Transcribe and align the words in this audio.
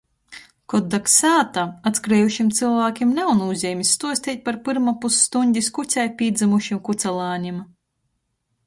Kod 0.73 0.85
dag 0.93 1.09
sāta, 1.15 1.65
atskriejušim 1.89 2.49
cylvākim 2.61 3.11
nav 3.19 3.29
nūzeimis 3.43 3.93
stuosteit 3.99 4.43
par 4.49 4.59
pyrma 4.69 4.95
pusstuņdis 5.05 5.71
kucei 5.79 6.11
pīdzymušim 6.23 6.83
kucalānim. 6.91 7.67